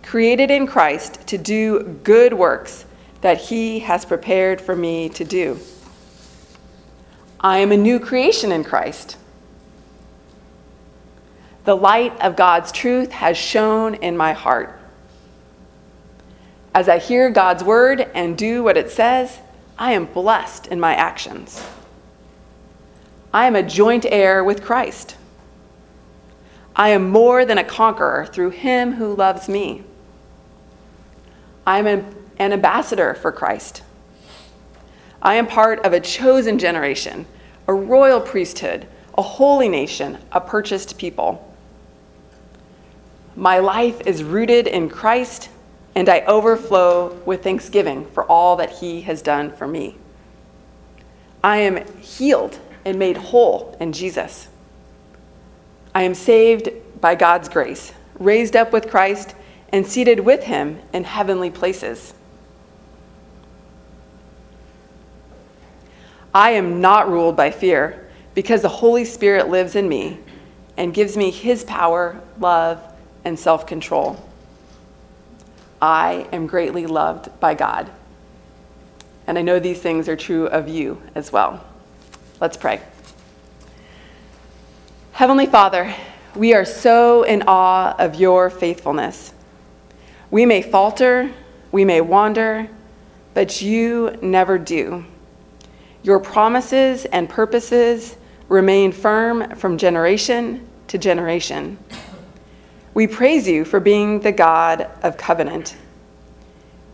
created 0.06 0.50
in 0.50 0.66
Christ 0.66 1.26
to 1.26 1.36
do 1.36 1.82
good 2.04 2.32
works 2.32 2.84
that 3.22 3.38
He 3.38 3.80
has 3.80 4.04
prepared 4.04 4.60
for 4.60 4.76
me 4.76 5.08
to 5.10 5.24
do. 5.24 5.58
I 7.40 7.58
am 7.58 7.72
a 7.72 7.76
new 7.76 7.98
creation 7.98 8.52
in 8.52 8.62
Christ. 8.62 9.16
The 11.64 11.76
light 11.76 12.18
of 12.20 12.36
God's 12.36 12.70
truth 12.70 13.10
has 13.10 13.36
shone 13.36 13.96
in 13.96 14.16
my 14.16 14.32
heart. 14.32 14.78
As 16.72 16.88
I 16.88 16.98
hear 16.98 17.30
God's 17.30 17.64
word 17.64 18.02
and 18.14 18.38
do 18.38 18.62
what 18.62 18.76
it 18.76 18.90
says, 18.90 19.38
I 19.78 19.92
am 19.92 20.06
blessed 20.06 20.68
in 20.68 20.80
my 20.80 20.94
actions. 20.94 21.62
I 23.32 23.46
am 23.46 23.56
a 23.56 23.62
joint 23.62 24.06
heir 24.08 24.42
with 24.42 24.64
Christ. 24.64 25.16
I 26.74 26.90
am 26.90 27.10
more 27.10 27.44
than 27.44 27.58
a 27.58 27.64
conqueror 27.64 28.26
through 28.26 28.50
him 28.50 28.92
who 28.92 29.14
loves 29.14 29.48
me. 29.48 29.84
I 31.66 31.78
am 31.78 31.86
an, 31.86 32.52
ambassador 32.52 33.14
for 33.14 33.32
Christ. 33.32 33.82
I 35.20 35.34
am 35.34 35.46
part 35.46 35.84
of 35.84 35.92
a 35.92 36.00
chosen 36.00 36.58
generation, 36.58 37.26
a 37.66 37.74
royal 37.74 38.20
priesthood, 38.20 38.86
a 39.16 39.22
holy 39.22 39.68
nation, 39.68 40.18
a 40.32 40.40
purchased 40.40 40.98
people. 40.98 41.54
My 43.34 43.58
life 43.58 44.00
is 44.06 44.22
rooted 44.22 44.66
in 44.66 44.88
Christ, 44.88 45.48
and 45.96 46.10
I 46.10 46.20
overflow 46.20 47.14
with 47.24 47.42
thanksgiving 47.42 48.06
for 48.10 48.24
all 48.24 48.56
that 48.56 48.70
He 48.70 49.00
has 49.00 49.22
done 49.22 49.50
for 49.50 49.66
me. 49.66 49.96
I 51.42 51.56
am 51.58 51.84
healed 52.00 52.60
and 52.84 52.98
made 52.98 53.16
whole 53.16 53.74
in 53.80 53.92
Jesus. 53.92 54.48
I 55.94 56.02
am 56.02 56.14
saved 56.14 56.68
by 57.00 57.14
God's 57.14 57.48
grace, 57.48 57.92
raised 58.18 58.54
up 58.54 58.72
with 58.72 58.90
Christ 58.90 59.34
and 59.70 59.86
seated 59.86 60.20
with 60.20 60.44
him 60.44 60.80
in 60.92 61.04
heavenly 61.04 61.50
places. 61.50 62.12
I 66.34 66.50
am 66.50 66.82
not 66.82 67.08
ruled 67.08 67.36
by 67.36 67.50
fear 67.50 68.08
because 68.34 68.60
the 68.60 68.68
Holy 68.68 69.06
Spirit 69.06 69.48
lives 69.48 69.74
in 69.74 69.88
me 69.88 70.18
and 70.76 70.92
gives 70.92 71.16
me 71.16 71.30
his 71.30 71.64
power, 71.64 72.20
love, 72.38 72.82
and 73.24 73.38
self 73.38 73.66
control. 73.66 74.25
I 75.86 76.26
am 76.32 76.48
greatly 76.48 76.84
loved 76.84 77.38
by 77.38 77.54
God. 77.54 77.88
And 79.28 79.38
I 79.38 79.42
know 79.42 79.60
these 79.60 79.78
things 79.78 80.08
are 80.08 80.16
true 80.16 80.48
of 80.48 80.66
you 80.66 81.00
as 81.14 81.30
well. 81.30 81.64
Let's 82.40 82.56
pray. 82.56 82.80
Heavenly 85.12 85.46
Father, 85.46 85.94
we 86.34 86.54
are 86.54 86.64
so 86.64 87.22
in 87.22 87.44
awe 87.46 87.94
of 88.00 88.16
your 88.16 88.50
faithfulness. 88.50 89.32
We 90.28 90.44
may 90.44 90.60
falter, 90.60 91.30
we 91.70 91.84
may 91.84 92.00
wander, 92.00 92.68
but 93.32 93.62
you 93.62 94.18
never 94.20 94.58
do. 94.58 95.04
Your 96.02 96.18
promises 96.18 97.04
and 97.04 97.28
purposes 97.28 98.16
remain 98.48 98.90
firm 98.90 99.54
from 99.54 99.78
generation 99.78 100.66
to 100.88 100.98
generation. 100.98 101.78
We 102.96 103.06
praise 103.06 103.46
you 103.46 103.66
for 103.66 103.78
being 103.78 104.20
the 104.20 104.32
God 104.32 104.88
of 105.02 105.18
covenant. 105.18 105.76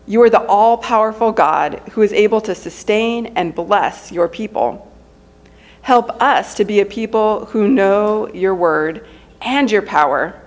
You 0.05 0.21
are 0.23 0.31
the 0.31 0.45
all 0.45 0.77
powerful 0.77 1.31
God 1.31 1.81
who 1.93 2.03
is 2.03 2.12
able 2.12 2.41
to 2.41 2.57
sustain 2.57 3.27
and 3.37 3.55
bless 3.55 4.11
your 4.11 4.27
people. 4.27 4.93
Help 5.83 6.21
us 6.21 6.57
to 6.57 6.65
be 6.65 6.81
a 6.81 6.85
people 6.85 7.45
who 7.45 7.69
know 7.69 8.29
your 8.35 8.53
word 8.53 9.07
and 9.43 9.71
your 9.71 9.83
power 9.83 10.43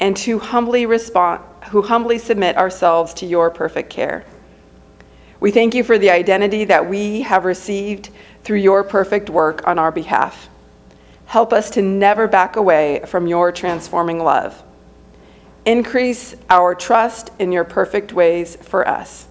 and 0.00 0.16
to 0.16 0.38
humbly 0.38 0.86
respond 0.86 1.42
who 1.68 1.82
humbly 1.82 2.16
submit 2.16 2.56
ourselves 2.56 3.12
to 3.12 3.26
your 3.26 3.50
perfect 3.50 3.90
care. 3.90 4.24
We 5.38 5.50
thank 5.50 5.74
you 5.74 5.84
for 5.84 5.98
the 5.98 6.08
identity 6.08 6.64
that 6.64 6.88
we 6.88 7.20
have 7.20 7.44
received 7.44 8.08
through 8.42 8.60
your 8.60 8.84
perfect 8.84 9.28
work 9.28 9.68
on 9.68 9.78
our 9.78 9.92
behalf. 9.92 10.48
Help 11.32 11.54
us 11.54 11.70
to 11.70 11.80
never 11.80 12.28
back 12.28 12.56
away 12.56 13.00
from 13.06 13.26
your 13.26 13.50
transforming 13.52 14.18
love. 14.18 14.62
Increase 15.64 16.36
our 16.50 16.74
trust 16.74 17.30
in 17.38 17.52
your 17.52 17.64
perfect 17.64 18.12
ways 18.12 18.56
for 18.56 18.86
us. 18.86 19.26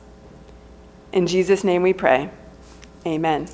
In 1.12 1.28
Jesus' 1.28 1.64
name 1.64 1.84
we 1.84 1.94
pray. 1.94 2.32
Amen. 3.06 3.48